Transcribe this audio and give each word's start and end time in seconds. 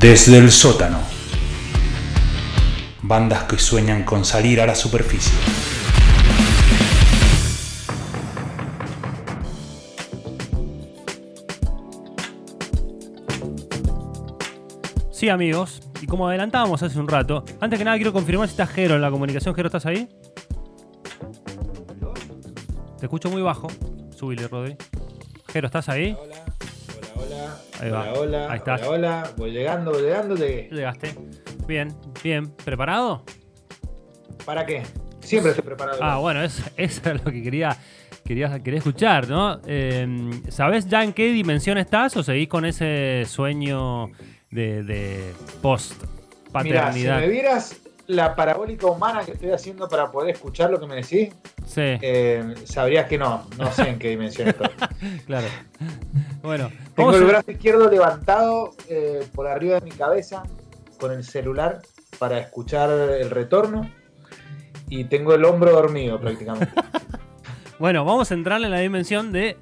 Desde 0.00 0.36
el 0.36 0.50
sótano. 0.50 0.98
Bandas 3.00 3.44
que 3.44 3.58
sueñan 3.58 4.04
con 4.04 4.24
salir 4.24 4.60
a 4.60 4.66
la 4.66 4.74
superficie. 4.74 5.32
Sí, 15.10 15.30
amigos, 15.30 15.80
y 16.02 16.06
como 16.06 16.28
adelantábamos 16.28 16.82
hace 16.82 16.98
un 16.98 17.08
rato, 17.08 17.42
antes 17.58 17.78
que 17.78 17.84
nada 17.84 17.96
quiero 17.96 18.12
confirmar 18.12 18.48
si 18.48 18.52
está 18.52 18.66
Jero 18.66 18.96
en 18.96 19.00
la 19.00 19.10
comunicación. 19.10 19.54
Jero, 19.54 19.68
¿estás 19.68 19.86
ahí? 19.86 20.08
Te 23.00 23.06
escucho 23.06 23.30
muy 23.30 23.40
bajo. 23.40 23.68
Subile, 24.14 24.46
Rodri. 24.46 24.76
Jero, 25.48 25.66
¿estás 25.66 25.88
ahí? 25.88 26.14
Hola. 27.80 27.84
Ahí 27.84 27.90
va. 27.90 28.00
Hola, 28.02 28.12
hola. 28.20 28.50
Ahí 28.52 28.58
estás. 28.58 28.82
Hola, 28.82 28.90
hola. 29.22 29.30
Voy 29.36 29.50
llegando, 29.52 29.92
voy 29.92 30.02
llegando. 30.02 30.34
¿de- 30.34 30.68
Llegaste. 30.70 31.14
Bien, 31.66 31.94
bien. 32.22 32.50
¿Preparado? 32.64 33.24
¿Para 34.44 34.64
qué? 34.64 34.82
Siempre 35.20 35.50
estoy 35.50 35.64
preparado. 35.64 35.98
Ah, 36.02 36.18
bueno, 36.18 36.42
eso, 36.42 36.62
eso 36.76 37.00
era 37.04 37.14
lo 37.14 37.32
que 37.32 37.42
quería, 37.42 37.76
quería, 38.24 38.62
quería 38.62 38.78
escuchar, 38.78 39.28
¿no? 39.28 39.60
Eh, 39.66 40.06
¿Sabés 40.48 40.86
ya 40.88 41.02
en 41.02 41.12
qué 41.12 41.32
dimensión 41.32 41.78
estás 41.78 42.16
o 42.16 42.22
seguís 42.22 42.48
con 42.48 42.64
ese 42.64 43.24
sueño 43.26 44.06
de, 44.50 44.84
de 44.84 45.32
Mira, 46.62 46.92
si 46.92 47.04
me 47.04 47.28
vieras 47.28 47.80
la 48.06 48.34
parabólica 48.34 48.86
humana 48.86 49.24
que 49.24 49.32
estoy 49.32 49.50
haciendo 49.50 49.88
para 49.88 50.10
poder 50.10 50.34
escuchar 50.34 50.70
lo 50.70 50.80
que 50.80 50.86
me 50.86 50.96
decís, 50.96 51.34
Sí, 51.66 51.80
eh, 51.82 52.54
sabrías 52.64 53.06
que 53.06 53.18
no. 53.18 53.46
No 53.58 53.72
sé 53.72 53.88
en 53.88 53.98
qué 53.98 54.10
dimensión 54.10 54.48
estoy. 54.48 54.68
claro. 55.26 55.46
Bueno, 56.42 56.70
Tengo 56.94 57.14
el 57.14 57.24
brazo 57.24 57.50
izquierdo 57.50 57.90
levantado 57.90 58.70
eh, 58.88 59.26
por 59.34 59.48
arriba 59.48 59.80
de 59.80 59.80
mi 59.80 59.90
cabeza 59.90 60.44
con 61.00 61.12
el 61.12 61.24
celular 61.24 61.82
para 62.18 62.38
escuchar 62.38 62.88
el 62.90 63.30
retorno 63.30 63.90
y 64.88 65.04
tengo 65.04 65.34
el 65.34 65.44
hombro 65.44 65.72
dormido 65.72 66.20
prácticamente. 66.20 66.72
Bueno, 67.78 68.06
vamos 68.06 68.30
a 68.30 68.34
entrar 68.34 68.62
en 68.62 68.70
la 68.70 68.78
dimensión 68.78 69.32
de 69.32 69.58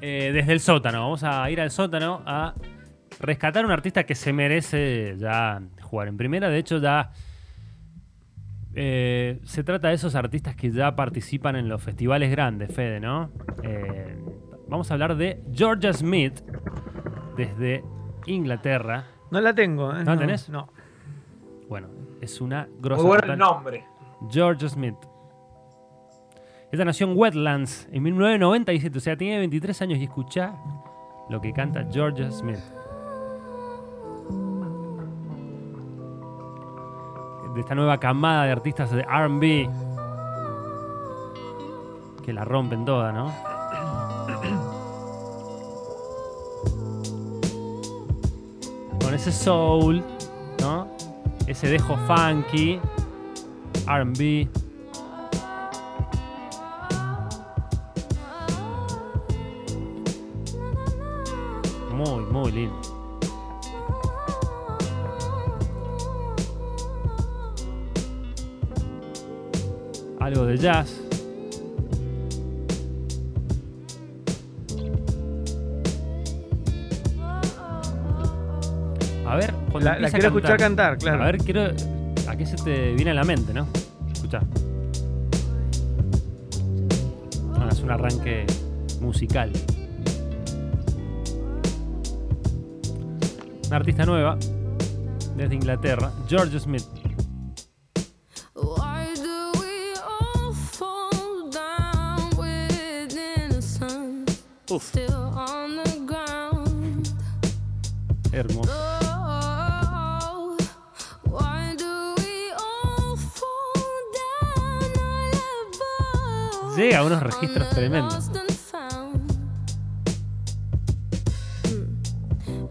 eh, 0.00 0.30
desde 0.32 0.52
el 0.52 0.60
sótano. 0.60 1.00
Vamos 1.00 1.24
a 1.24 1.50
ir 1.50 1.60
al 1.60 1.72
sótano 1.72 2.22
a 2.24 2.54
rescatar 3.18 3.64
a 3.64 3.66
un 3.66 3.72
artista 3.72 4.04
que 4.04 4.14
se 4.14 4.32
merece 4.32 5.16
ya 5.18 5.60
jugar 5.82 6.06
en 6.06 6.16
primera. 6.16 6.48
De 6.48 6.58
hecho, 6.58 6.78
ya 6.78 7.10
eh, 8.76 9.40
se 9.44 9.64
trata 9.64 9.88
de 9.88 9.94
esos 9.94 10.14
artistas 10.14 10.54
que 10.54 10.70
ya 10.70 10.94
participan 10.94 11.56
en 11.56 11.68
los 11.68 11.82
festivales 11.82 12.30
grandes, 12.30 12.72
Fede, 12.72 13.00
¿no? 13.00 13.30
Eh, 13.62 14.16
vamos 14.68 14.90
a 14.90 14.94
hablar 14.94 15.16
de 15.16 15.42
Georgia 15.52 15.92
Smith 15.92 16.40
desde 17.36 17.82
Inglaterra. 18.26 19.04
No 19.30 19.40
la 19.40 19.54
tengo, 19.54 19.90
¿eh? 19.92 20.04
¿No 20.04 20.14
la 20.14 20.18
tenés? 20.18 20.48
No. 20.50 20.68
Bueno, 21.68 21.88
es 22.20 22.40
una 22.40 22.66
Muy 22.70 22.80
grosa. 22.82 23.02
bueno 23.02 23.20
total. 23.22 23.32
el 23.32 23.38
nombre. 23.38 23.84
George 24.30 24.68
Smith. 24.68 24.94
Esta 26.70 26.84
nació 26.84 27.10
en 27.10 27.16
Wetlands 27.16 27.88
en 27.90 28.02
1997, 28.02 28.98
o 28.98 29.00
sea, 29.00 29.16
tiene 29.16 29.38
23 29.38 29.82
años 29.82 29.98
y 29.98 30.04
escucha 30.04 30.54
lo 31.30 31.40
que 31.40 31.52
canta 31.52 31.86
George 31.90 32.30
Smith. 32.30 32.58
De 37.56 37.62
esta 37.62 37.74
nueva 37.74 37.98
camada 37.98 38.44
de 38.44 38.52
artistas 38.52 38.90
de 38.90 39.02
RB 39.02 39.66
que 42.22 42.34
la 42.34 42.44
rompen 42.44 42.84
toda, 42.84 43.12
¿no? 43.12 43.32
Con 49.02 49.14
ese 49.14 49.32
soul, 49.32 50.04
¿no? 50.60 50.86
Ese 51.46 51.68
dejo 51.68 51.96
funky, 52.06 52.78
RB. 53.86 54.50
Muy, 61.94 62.20
muy 62.30 62.52
lindo. 62.52 62.95
Algo 70.36 70.48
de 70.48 70.58
jazz. 70.58 71.00
A 79.26 79.36
ver, 79.36 79.54
cuando 79.72 79.80
La, 79.80 79.92
la 79.92 79.96
empiece 79.96 80.04
a 80.04 80.10
quiero 80.10 80.28
escuchar 80.28 80.58
cantar, 80.58 80.98
claro. 80.98 81.22
a 81.22 81.26
ver, 81.26 81.38
quiero. 81.38 81.62
¿A 82.28 82.36
qué 82.36 82.44
se 82.44 82.56
te 82.56 82.92
viene 82.92 83.12
a 83.12 83.14
la 83.14 83.24
mente, 83.24 83.54
no? 83.54 83.66
Escucha. 84.12 84.42
Ah, 87.58 87.68
es 87.72 87.80
un 87.80 87.90
arranque 87.90 88.44
musical. 89.00 89.50
Una 93.68 93.76
artista 93.76 94.04
nueva 94.04 94.36
desde 95.34 95.54
Inglaterra, 95.54 96.12
George 96.28 96.60
Smith. 96.60 96.84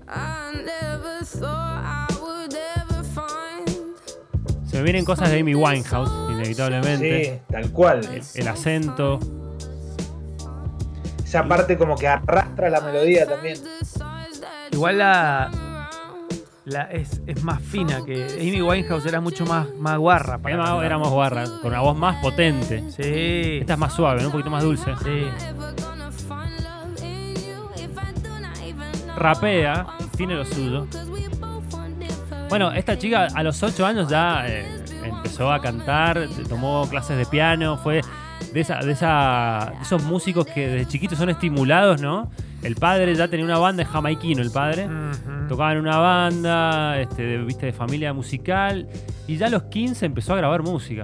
I 0.07 0.53
never 0.63 1.25
thought 1.25 1.83
I 1.83 2.07
would 2.21 2.53
ever 2.53 3.03
find 3.03 3.67
Se 4.69 4.77
me 4.77 4.83
vienen 4.83 5.05
cosas 5.05 5.31
de 5.31 5.39
Amy 5.39 5.55
Winehouse, 5.55 6.11
inevitablemente. 6.31 7.41
Sí, 7.47 7.51
tal 7.51 7.71
cual. 7.71 8.07
El 8.35 8.47
acento. 8.47 9.19
Esa 11.35 11.45
parte 11.49 11.77
como 11.77 11.97
que 11.97 12.07
arrastra 12.07 12.69
la 12.69 12.79
melodía 12.79 13.27
también. 13.27 13.57
Igual 14.71 14.99
la, 14.99 15.51
la 16.63 16.83
es, 16.83 17.21
es 17.27 17.43
más 17.43 17.61
fina 17.61 18.05
que 18.05 18.25
Amy 18.39 18.61
Winehouse 18.61 19.05
era 19.05 19.19
mucho 19.19 19.45
más, 19.45 19.67
más 19.77 19.97
guarra. 19.97 20.37
para 20.37 20.55
Era, 20.55 20.63
cantar. 20.63 20.85
era 20.85 20.97
más 20.97 21.09
guarra, 21.09 21.43
con 21.61 21.65
una 21.71 21.81
voz 21.81 21.97
más 21.97 22.21
potente. 22.21 22.89
Sí. 22.89 23.57
Esta 23.59 23.73
es 23.73 23.79
más 23.79 23.91
suave, 23.91 24.21
¿no? 24.21 24.27
un 24.27 24.31
poquito 24.31 24.49
más 24.49 24.63
dulce. 24.63 24.93
Sí. 25.03 25.27
Rapea, 29.17 29.87
tiene 30.15 30.35
lo 30.35 30.45
suyo. 30.45 30.87
Bueno, 32.47 32.71
esta 32.71 32.97
chica 32.97 33.27
a 33.33 33.43
los 33.43 33.61
8 33.61 33.85
años 33.85 34.07
ya 34.09 34.47
eh, 34.47 34.65
empezó 35.03 35.51
a 35.51 35.59
cantar, 35.61 36.27
tomó 36.47 36.87
clases 36.89 37.17
de 37.17 37.25
piano, 37.25 37.77
fue 37.77 38.01
de, 38.55 38.61
esa, 38.61 38.79
de, 38.79 38.93
esa, 38.93 39.73
de 39.75 39.81
esos 39.81 40.01
músicos 40.03 40.45
que 40.45 40.69
desde 40.69 40.87
chiquitos 40.87 41.17
son 41.17 41.29
estimulados, 41.29 41.99
¿no? 41.99 42.31
El 42.63 42.75
padre 42.77 43.13
ya 43.13 43.27
tenía 43.27 43.43
una 43.43 43.57
banda 43.57 43.83
de 43.83 43.89
jamaiquino, 43.89 44.41
el 44.41 44.49
padre. 44.49 44.85
Ujú. 44.85 45.47
Tocaba 45.49 45.73
en 45.73 45.79
una 45.79 45.97
banda, 45.97 47.01
este, 47.01 47.23
de, 47.23 47.37
viste, 47.39 47.65
de 47.65 47.73
familia 47.73 48.13
musical. 48.13 48.87
Y 49.27 49.35
ya 49.35 49.47
a 49.47 49.49
los 49.49 49.63
15 49.63 50.05
empezó 50.05 50.33
a 50.35 50.37
grabar 50.37 50.63
música. 50.63 51.01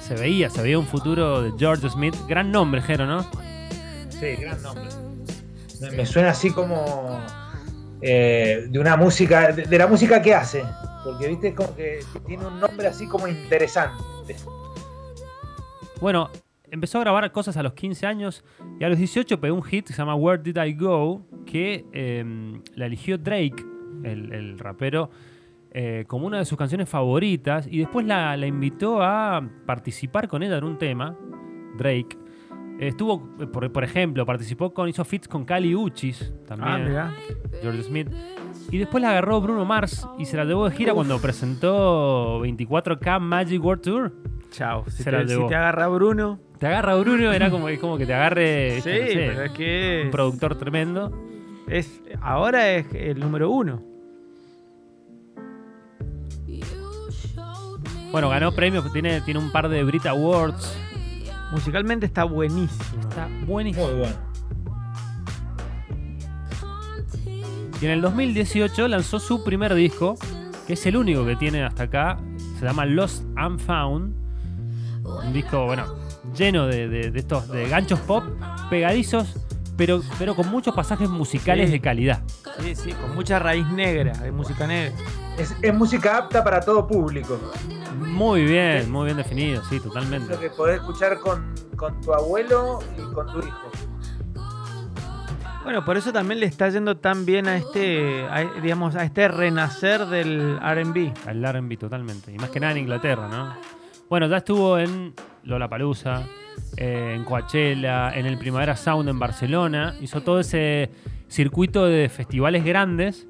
Se 0.00 0.14
veía, 0.14 0.48
se 0.48 0.62
veía 0.62 0.78
un 0.78 0.86
futuro 0.86 1.42
de 1.42 1.52
George 1.58 1.86
Smith. 1.90 2.16
Gran 2.26 2.50
nombre, 2.50 2.80
Jero, 2.80 3.04
¿no? 3.04 3.30
Sí, 4.08 4.34
gran 4.40 4.62
nombre. 4.62 4.88
Me, 5.94 6.06
suena 6.06 6.30
así 6.30 6.50
como 6.50 7.20
eh, 8.00 8.68
de 8.70 8.78
una 8.78 8.96
música, 8.96 9.52
de, 9.52 9.64
de 9.64 9.78
la 9.78 9.86
música 9.86 10.22
que 10.22 10.34
hace. 10.34 10.64
Porque 11.04 11.28
viste, 11.28 11.48
es 11.48 11.54
como 11.54 11.76
que 11.76 12.00
tiene 12.26 12.46
un 12.46 12.58
nombre 12.58 12.86
así 12.86 13.06
como 13.06 13.28
interesante. 13.28 14.34
Bueno, 16.00 16.30
empezó 16.70 16.98
a 16.98 17.00
grabar 17.02 17.30
cosas 17.32 17.56
a 17.56 17.62
los 17.62 17.72
15 17.74 18.06
años 18.06 18.44
y 18.78 18.84
a 18.84 18.88
los 18.88 18.98
18 18.98 19.40
pegó 19.40 19.56
un 19.56 19.62
hit 19.62 19.86
que 19.86 19.92
se 19.92 19.98
llama 19.98 20.14
Where 20.14 20.42
Did 20.42 20.56
I 20.62 20.74
Go, 20.74 21.26
que 21.46 21.84
eh, 21.92 22.24
la 22.74 22.86
eligió 22.86 23.18
Drake, 23.18 23.64
el, 24.04 24.32
el 24.32 24.58
rapero, 24.58 25.10
eh, 25.72 26.04
como 26.06 26.26
una 26.26 26.38
de 26.38 26.44
sus 26.44 26.56
canciones 26.56 26.88
favoritas 26.88 27.66
y 27.70 27.78
después 27.78 28.06
la, 28.06 28.36
la 28.36 28.46
invitó 28.46 29.02
a 29.02 29.46
participar 29.66 30.28
con 30.28 30.42
ella 30.42 30.58
en 30.58 30.64
un 30.64 30.78
tema, 30.78 31.16
Drake. 31.76 32.16
Estuvo, 32.78 33.28
por, 33.52 33.72
por 33.72 33.82
ejemplo, 33.82 34.24
participó 34.24 34.72
con, 34.72 34.88
hizo 34.88 35.04
fits 35.04 35.26
con 35.26 35.44
Kali 35.44 35.74
Uchis 35.74 36.32
también. 36.46 36.96
Ah. 36.96 37.12
George 37.60 37.82
Smith. 37.82 38.08
Y 38.70 38.78
después 38.78 39.02
la 39.02 39.10
agarró 39.10 39.40
Bruno 39.40 39.64
Mars 39.64 40.06
y 40.16 40.26
se 40.26 40.36
la 40.36 40.44
llevó 40.44 40.68
de 40.68 40.76
gira 40.76 40.94
cuando 40.94 41.18
presentó 41.18 42.40
24K 42.44 43.20
Magic 43.20 43.62
World 43.62 43.82
Tour. 43.82 44.12
Chao. 44.50 44.84
Si, 44.88 45.04
te, 45.04 45.10
agarra 45.10 45.88
Bruno. 45.88 46.40
Te 46.58 46.66
agarra 46.66 46.96
Bruno, 46.96 47.32
era 47.32 47.50
como, 47.50 47.68
es 47.68 47.78
como 47.78 47.98
que 47.98 48.06
te 48.06 48.14
agarre 48.14 48.80
sí, 48.80 48.90
pero 49.14 49.42
es 49.44 49.52
que 49.52 50.02
un 50.04 50.10
productor 50.10 50.56
tremendo. 50.58 51.12
Es, 51.68 52.00
ahora 52.20 52.70
es 52.70 52.86
el 52.94 53.20
número 53.20 53.50
uno. 53.50 53.82
Bueno, 58.10 58.30
ganó 58.30 58.52
premios, 58.52 58.82
pues 58.82 58.92
tiene, 58.92 59.20
tiene 59.20 59.38
un 59.38 59.52
par 59.52 59.68
de 59.68 59.84
Brit 59.84 60.06
Awards. 60.06 60.76
Musicalmente 61.52 62.06
está 62.06 62.24
buenísimo. 62.24 63.00
Está 63.02 63.28
buenísimo. 63.46 63.86
Muy 63.86 63.96
bueno. 63.98 64.28
Y 67.80 67.84
en 67.84 67.92
el 67.92 68.00
2018 68.00 68.88
lanzó 68.88 69.20
su 69.20 69.44
primer 69.44 69.74
disco, 69.74 70.16
que 70.66 70.72
es 70.72 70.86
el 70.86 70.96
único 70.96 71.24
que 71.24 71.36
tiene 71.36 71.62
hasta 71.62 71.84
acá. 71.84 72.18
Se 72.58 72.64
llama 72.64 72.84
Lost 72.86 73.24
and 73.36 73.60
Found. 73.60 74.27
Un 75.24 75.32
disco, 75.32 75.64
bueno, 75.66 75.84
lleno 76.36 76.66
de, 76.66 76.88
de- 76.88 77.10
de 77.10 77.18
estos 77.18 77.48
de 77.48 77.68
ganchos 77.68 78.00
pop, 78.00 78.24
pegadizos, 78.70 79.34
pero, 79.76 80.02
pero 80.18 80.34
con 80.34 80.48
muchos 80.50 80.74
pasajes 80.74 81.08
musicales 81.08 81.66
Sí. 81.66 81.72
de 81.72 81.80
calidad. 81.80 82.22
Sí, 82.60 82.74
sí, 82.74 82.92
con 82.92 83.14
mucha 83.14 83.38
raíz 83.38 83.66
negra, 83.68 84.12
de 84.18 84.32
música 84.32 84.66
negra. 84.66 84.92
Es, 85.38 85.54
es 85.62 85.74
música 85.74 86.16
apta 86.18 86.42
para 86.42 86.60
todo 86.60 86.86
público. 86.86 87.38
Muy 88.00 88.44
bien, 88.44 88.90
muy 88.90 89.04
bien 89.06 89.16
definido, 89.16 89.62
sí, 89.64 89.78
totalmente. 89.80 90.32
lo 90.34 90.40
que 90.40 90.50
podés 90.50 90.76
escuchar 90.80 91.18
con, 91.20 91.54
con 91.76 92.00
tu 92.00 92.12
abuelo 92.12 92.80
y 92.96 93.02
con 93.14 93.26
tu 93.32 93.38
hijo. 93.38 93.70
Bueno, 95.64 95.84
por 95.84 95.96
eso 95.98 96.12
también 96.12 96.40
le 96.40 96.46
está 96.46 96.68
yendo 96.70 96.96
tan 96.96 97.26
bien 97.26 97.46
a 97.46 97.56
este, 97.58 98.24
a, 98.26 98.42
digamos, 98.62 98.96
a 98.96 99.04
este 99.04 99.28
renacer 99.28 100.06
del 100.06 100.58
R&B. 100.62 101.12
Al 101.26 101.44
R&B 101.44 101.76
totalmente. 101.76 102.32
Y 102.32 102.38
más 102.38 102.48
que 102.50 102.58
nada 102.58 102.72
en 102.72 102.78
Inglaterra, 102.78 103.28
¿no? 103.28 103.54
Bueno, 104.08 104.26
ya 104.26 104.38
estuvo 104.38 104.78
en 104.78 105.12
Lollapalooza, 105.44 106.26
eh, 106.78 107.12
en 107.14 107.24
Coachella, 107.24 108.10
en 108.16 108.24
el 108.24 108.38
Primavera 108.38 108.74
Sound 108.74 109.06
en 109.08 109.18
Barcelona. 109.18 109.96
Hizo 110.00 110.22
todo 110.22 110.40
ese 110.40 110.90
circuito 111.28 111.84
de 111.84 112.08
festivales 112.08 112.64
grandes. 112.64 113.28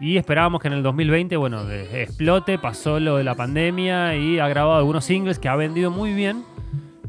Y 0.00 0.16
esperábamos 0.16 0.60
que 0.60 0.68
en 0.68 0.74
el 0.74 0.82
2020, 0.82 1.36
bueno, 1.36 1.70
explote, 1.70 2.58
pasó 2.58 2.98
lo 2.98 3.18
de 3.18 3.22
la 3.22 3.36
pandemia 3.36 4.16
y 4.16 4.40
ha 4.40 4.48
grabado 4.48 4.78
algunos 4.78 5.04
singles 5.04 5.38
que 5.38 5.48
ha 5.48 5.54
vendido 5.54 5.92
muy 5.92 6.14
bien. 6.14 6.42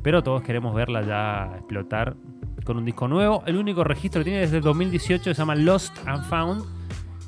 Pero 0.04 0.22
todos 0.22 0.44
queremos 0.44 0.76
verla 0.76 1.02
ya 1.02 1.58
explotar 1.58 2.16
con 2.64 2.78
un 2.78 2.86
disco 2.86 3.08
nuevo. 3.08 3.42
El 3.48 3.58
único 3.58 3.84
registro 3.84 4.20
que 4.20 4.26
tiene 4.26 4.42
desde 4.42 4.58
el 4.58 4.64
2018 4.64 5.24
se 5.24 5.34
llama 5.34 5.56
Lost 5.56 5.98
and 6.06 6.24
Found, 6.26 6.64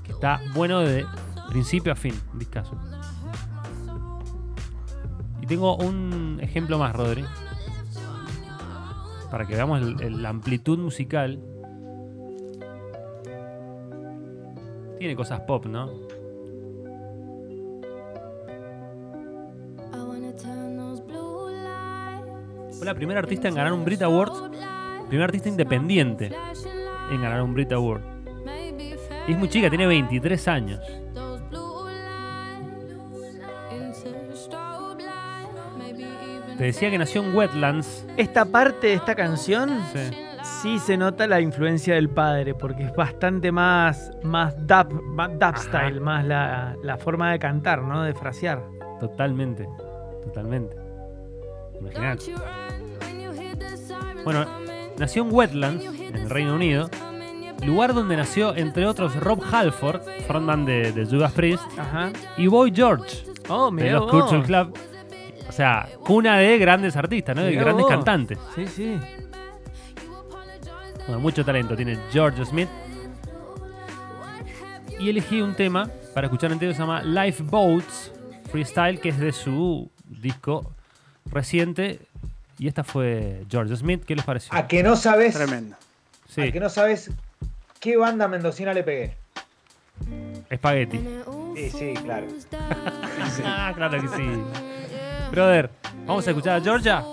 que 0.04 0.12
está 0.12 0.40
bueno 0.54 0.82
de 0.82 1.06
principio 1.50 1.92
a 1.92 1.96
fin, 1.96 2.14
un 2.34 2.40
discazo. 2.40 2.78
Y 5.44 5.46
tengo 5.46 5.76
un 5.76 6.40
ejemplo 6.42 6.78
más, 6.78 6.96
Rodri. 6.96 7.26
Para 9.30 9.46
que 9.46 9.56
veamos 9.56 9.82
la 10.02 10.30
amplitud 10.30 10.80
musical. 10.80 11.38
Tiene 14.98 15.18
cosas 15.18 15.42
pop, 15.42 15.66
¿no? 15.66 15.90
Fue 22.72 22.86
la 22.86 22.96
primera 22.96 23.20
artista 23.20 23.50
en 23.50 23.56
ganar 23.56 23.74
un 23.74 23.84
Brit 23.84 24.02
Awards. 24.02 24.44
Primera 25.10 25.26
artista 25.26 25.50
independiente 25.50 26.32
en 27.12 27.22
ganar 27.22 27.42
un 27.42 27.54
Brit 27.54 27.74
Award. 27.74 28.02
Y 29.28 29.34
es 29.34 29.38
muy 29.38 29.50
chica, 29.50 29.70
tiene 29.70 29.88
23 29.88 30.48
años. 30.48 31.03
Te 36.58 36.66
decía 36.66 36.90
que 36.92 36.98
nació 36.98 37.24
en 37.24 37.36
Wetlands. 37.36 38.06
Esta 38.18 38.46
parte 38.46 38.88
de 38.88 38.94
esta 38.94 39.16
canción 39.16 39.80
Sí. 39.92 40.00
sí 40.62 40.80
se 40.80 40.98
nota 40.98 41.26
la 41.28 41.42
influencia 41.42 41.96
del 41.96 42.10
padre, 42.10 42.54
porque 42.54 42.84
es 42.84 42.94
bastante 42.96 43.52
más, 43.52 44.12
más 44.24 44.56
dub, 44.68 45.02
más 45.04 45.32
dub 45.40 45.58
style, 45.58 46.00
más 46.00 46.24
la, 46.26 46.76
la 46.84 46.98
forma 46.98 47.32
de 47.32 47.40
cantar, 47.40 47.82
¿no? 47.82 48.04
De 48.04 48.14
frasear. 48.14 48.62
Totalmente. 49.00 49.68
Totalmente. 50.24 50.76
Imagínate. 51.80 52.26
Bueno, 54.24 54.46
nació 54.98 55.24
en 55.24 55.34
Wetlands, 55.34 55.84
en 55.86 56.16
el 56.18 56.30
Reino 56.30 56.56
Unido. 56.56 56.90
Lugar 57.66 57.94
donde 57.94 58.16
nació, 58.18 58.56
entre 58.56 58.86
otros, 58.86 59.16
Rob 59.18 59.42
Halford, 59.52 60.02
frontman 60.28 60.66
de, 60.66 60.92
de 60.92 61.06
Judas 61.06 61.32
Priest, 61.32 61.64
Ajá. 61.78 62.12
y 62.38 62.48
Boy 62.48 62.72
George, 62.76 63.24
Oh, 63.50 63.72
de 63.72 63.92
los. 63.92 64.10
Culture 64.10 64.44
Club. 64.44 64.74
O 65.54 65.56
sea, 65.56 65.88
cuna 66.04 66.40
de 66.40 66.58
grandes 66.58 66.96
artistas, 66.96 67.36
¿no? 67.36 67.44
De 67.44 67.52
Mirá 67.52 67.62
grandes 67.66 67.84
vos. 67.84 67.92
cantantes. 67.92 68.40
Sí, 68.56 68.66
sí. 68.66 69.00
Bueno, 71.06 71.20
mucho 71.20 71.46
talento 71.46 71.76
tiene 71.76 71.96
George 72.12 72.44
Smith. 72.44 72.68
Y 75.00 75.12
elegí 75.12 75.42
un 75.42 75.54
tema 75.54 75.88
para 76.16 76.26
escuchar 76.26 76.52
entero, 76.52 76.74
se 76.74 76.80
llama 76.80 77.04
Lifeboats 77.04 78.12
Freestyle, 78.52 79.00
que 79.00 79.10
es 79.10 79.20
de 79.20 79.32
su 79.32 79.92
disco 80.08 80.72
reciente. 81.30 82.00
Y 82.58 82.68
esta 82.68 82.84
fue 82.84 83.44
George 83.48 83.76
Smith. 83.76 84.04
¿Qué 84.06 84.16
les 84.16 84.26
pareció? 84.26 84.58
A 84.58 84.68
que 84.68 84.82
no 84.82 84.96
sabes, 84.96 85.36
Tremendo. 85.36 85.76
Sí, 86.30 86.42
a 86.42 86.52
que 86.52 86.60
no 86.60 86.70
sabes 86.70 87.12
qué 87.80 87.96
banda 87.96 88.28
mendocina 88.28 88.74
le 88.74 88.82
pegué. 88.82 89.18
Spaghetti. 90.52 91.00
Sí, 91.56 91.70
sí, 91.70 91.94
claro. 92.04 92.26
Ah, 93.46 93.72
claro 93.76 94.02
que 94.02 94.08
sí. 94.08 94.24
Brother, 95.34 95.68
vamos 96.06 96.28
a 96.28 96.30
escuchar 96.30 96.62
a 96.62 96.64
Georgia. 96.64 97.04